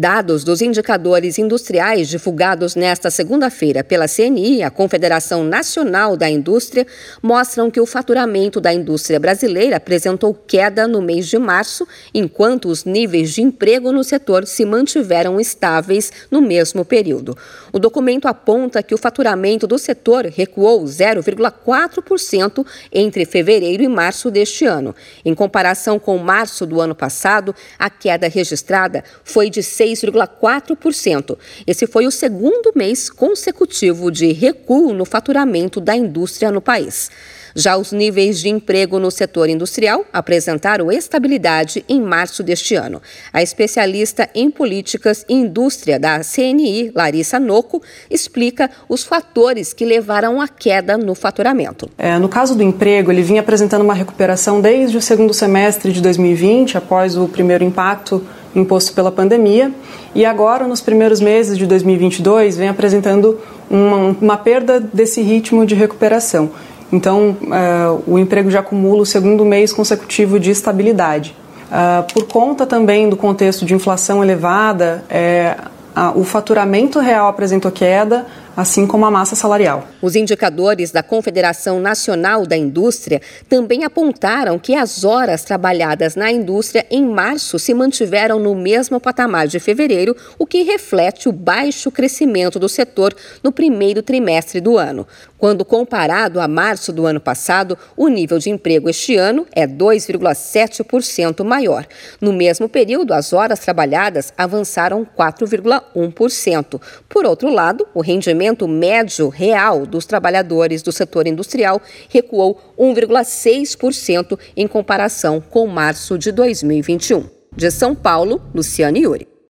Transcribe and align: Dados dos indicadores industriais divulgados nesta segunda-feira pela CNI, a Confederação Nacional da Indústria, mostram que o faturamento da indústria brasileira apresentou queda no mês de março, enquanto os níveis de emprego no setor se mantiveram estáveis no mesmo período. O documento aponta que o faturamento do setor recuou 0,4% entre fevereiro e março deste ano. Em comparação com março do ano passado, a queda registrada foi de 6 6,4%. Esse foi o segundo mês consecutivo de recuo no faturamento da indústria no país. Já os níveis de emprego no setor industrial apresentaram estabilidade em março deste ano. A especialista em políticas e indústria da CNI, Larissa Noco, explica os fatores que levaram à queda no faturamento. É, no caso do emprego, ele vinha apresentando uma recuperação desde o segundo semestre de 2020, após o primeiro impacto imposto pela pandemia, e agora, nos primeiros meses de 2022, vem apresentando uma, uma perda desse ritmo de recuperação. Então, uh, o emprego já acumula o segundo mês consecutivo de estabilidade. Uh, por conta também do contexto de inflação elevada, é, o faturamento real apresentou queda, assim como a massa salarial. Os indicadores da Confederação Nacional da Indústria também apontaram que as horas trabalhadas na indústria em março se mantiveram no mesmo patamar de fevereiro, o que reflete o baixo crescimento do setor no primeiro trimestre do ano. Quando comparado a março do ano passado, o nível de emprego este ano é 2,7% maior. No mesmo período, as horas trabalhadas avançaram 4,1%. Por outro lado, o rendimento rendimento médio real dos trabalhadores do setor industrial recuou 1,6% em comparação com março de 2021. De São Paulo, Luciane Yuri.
Dados 0.00 0.44
dos 0.44 0.62
indicadores 0.62 1.40
industriais 1.40 2.08
divulgados 2.08 2.76
nesta 2.76 3.10
segunda-feira 3.10 3.82
pela 3.82 4.06
CNI, 4.06 4.62
a 4.62 4.70
Confederação 4.70 5.42
Nacional 5.42 6.16
da 6.16 6.30
Indústria, 6.30 6.86
mostram 7.20 7.68
que 7.68 7.80
o 7.80 7.84
faturamento 7.84 8.60
da 8.60 8.72
indústria 8.72 9.18
brasileira 9.18 9.76
apresentou 9.76 10.32
queda 10.32 10.86
no 10.86 11.02
mês 11.02 11.26
de 11.26 11.36
março, 11.36 11.84
enquanto 12.14 12.68
os 12.68 12.84
níveis 12.84 13.32
de 13.32 13.42
emprego 13.42 13.90
no 13.90 14.04
setor 14.04 14.46
se 14.46 14.64
mantiveram 14.64 15.40
estáveis 15.40 16.12
no 16.30 16.40
mesmo 16.40 16.84
período. 16.84 17.36
O 17.72 17.80
documento 17.80 18.28
aponta 18.28 18.84
que 18.84 18.94
o 18.94 18.98
faturamento 18.98 19.66
do 19.66 19.80
setor 19.80 20.26
recuou 20.26 20.84
0,4% 20.84 22.64
entre 22.92 23.24
fevereiro 23.24 23.82
e 23.82 23.88
março 23.88 24.30
deste 24.30 24.64
ano. 24.64 24.94
Em 25.24 25.34
comparação 25.34 25.98
com 25.98 26.16
março 26.18 26.64
do 26.64 26.80
ano 26.80 26.94
passado, 26.94 27.52
a 27.76 27.90
queda 27.90 28.28
registrada 28.28 29.02
foi 29.24 29.50
de 29.50 29.60
6 29.60 29.87
6,4%. 29.92 31.38
Esse 31.66 31.86
foi 31.86 32.06
o 32.06 32.10
segundo 32.10 32.72
mês 32.74 33.10
consecutivo 33.10 34.10
de 34.10 34.32
recuo 34.32 34.92
no 34.92 35.04
faturamento 35.04 35.80
da 35.80 35.96
indústria 35.96 36.50
no 36.50 36.60
país. 36.60 37.10
Já 37.54 37.76
os 37.76 37.92
níveis 37.92 38.38
de 38.38 38.48
emprego 38.48 39.00
no 39.00 39.10
setor 39.10 39.48
industrial 39.48 40.04
apresentaram 40.12 40.92
estabilidade 40.92 41.84
em 41.88 42.00
março 42.00 42.42
deste 42.42 42.74
ano. 42.74 43.02
A 43.32 43.42
especialista 43.42 44.28
em 44.34 44.50
políticas 44.50 45.24
e 45.28 45.34
indústria 45.34 45.98
da 45.98 46.20
CNI, 46.20 46.92
Larissa 46.94 47.40
Noco, 47.40 47.82
explica 48.10 48.70
os 48.88 49.02
fatores 49.02 49.72
que 49.72 49.84
levaram 49.84 50.40
à 50.40 50.46
queda 50.46 50.96
no 50.96 51.14
faturamento. 51.14 51.90
É, 51.98 52.16
no 52.18 52.28
caso 52.28 52.54
do 52.54 52.62
emprego, 52.62 53.10
ele 53.10 53.22
vinha 53.22 53.40
apresentando 53.40 53.82
uma 53.82 53.94
recuperação 53.94 54.60
desde 54.60 54.96
o 54.96 55.02
segundo 55.02 55.34
semestre 55.34 55.92
de 55.92 56.00
2020, 56.00 56.78
após 56.78 57.16
o 57.16 57.26
primeiro 57.26 57.64
impacto 57.64 58.24
imposto 58.58 58.92
pela 58.92 59.10
pandemia, 59.10 59.72
e 60.14 60.24
agora, 60.24 60.66
nos 60.66 60.80
primeiros 60.80 61.20
meses 61.20 61.56
de 61.56 61.66
2022, 61.66 62.56
vem 62.56 62.68
apresentando 62.68 63.38
uma, 63.70 64.16
uma 64.20 64.36
perda 64.36 64.80
desse 64.80 65.20
ritmo 65.22 65.64
de 65.64 65.74
recuperação. 65.74 66.50
Então, 66.92 67.36
uh, 67.42 68.02
o 68.06 68.18
emprego 68.18 68.50
já 68.50 68.60
acumula 68.60 69.02
o 69.02 69.06
segundo 69.06 69.44
mês 69.44 69.72
consecutivo 69.72 70.40
de 70.40 70.50
estabilidade. 70.50 71.36
Uh, 71.68 72.12
por 72.12 72.26
conta 72.26 72.66
também 72.66 73.08
do 73.08 73.16
contexto 73.16 73.66
de 73.66 73.74
inflação 73.74 74.22
elevada, 74.24 75.04
é, 75.10 75.56
o 76.14 76.24
faturamento 76.24 76.98
real 77.00 77.28
apresentou 77.28 77.70
queda, 77.70 78.26
assim 78.58 78.88
como 78.88 79.06
a 79.06 79.10
massa 79.10 79.36
salarial. 79.36 79.86
Os 80.02 80.16
indicadores 80.16 80.90
da 80.90 81.00
Confederação 81.00 81.78
Nacional 81.78 82.44
da 82.44 82.56
Indústria 82.56 83.22
também 83.48 83.84
apontaram 83.84 84.58
que 84.58 84.74
as 84.74 85.04
horas 85.04 85.44
trabalhadas 85.44 86.16
na 86.16 86.32
indústria 86.32 86.84
em 86.90 87.06
março 87.06 87.56
se 87.56 87.72
mantiveram 87.72 88.40
no 88.40 88.56
mesmo 88.56 88.98
patamar 88.98 89.46
de 89.46 89.60
fevereiro, 89.60 90.16
o 90.36 90.44
que 90.44 90.64
reflete 90.64 91.28
o 91.28 91.32
baixo 91.32 91.88
crescimento 91.92 92.58
do 92.58 92.68
setor 92.68 93.14
no 93.44 93.52
primeiro 93.52 94.02
trimestre 94.02 94.60
do 94.60 94.76
ano. 94.76 95.06
Quando 95.38 95.64
comparado 95.64 96.40
a 96.40 96.48
março 96.48 96.92
do 96.92 97.06
ano 97.06 97.20
passado, 97.20 97.78
o 97.96 98.08
nível 98.08 98.40
de 98.40 98.50
emprego 98.50 98.90
este 98.90 99.14
ano 99.16 99.46
é 99.52 99.68
2,7% 99.68 101.44
maior. 101.44 101.86
No 102.20 102.32
mesmo 102.32 102.68
período, 102.68 103.14
as 103.14 103.32
horas 103.32 103.60
trabalhadas 103.60 104.32
avançaram 104.36 105.06
4,1%. 105.16 106.80
Por 107.08 107.24
outro 107.24 107.50
lado, 107.50 107.86
o 107.94 108.00
rendimento 108.00 108.47
rendimento 108.48 108.66
médio 108.66 109.28
real 109.28 109.84
dos 109.84 110.06
trabalhadores 110.06 110.82
do 110.82 110.90
setor 110.90 111.26
industrial 111.26 111.80
recuou 112.08 112.58
1,6% 112.78 114.38
em 114.56 114.66
comparação 114.66 115.40
com 115.40 115.66
março 115.66 116.18
de 116.18 116.32
2021. 116.32 117.26
De 117.54 117.70
São 117.70 117.94
Paulo, 117.94 118.40
Luciane 118.54 119.00
Yuri. 119.00 119.37